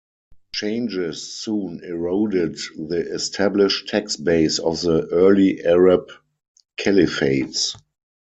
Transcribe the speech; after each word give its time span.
Changes 0.55 1.31
soon 1.31 1.83
eroded 1.83 2.57
the 2.75 3.05
established 3.13 3.87
tax 3.87 4.15
base 4.17 4.57
of 4.57 4.81
the 4.81 5.07
early 5.11 5.63
Arab 5.63 6.09
Caliphates. 6.75 7.75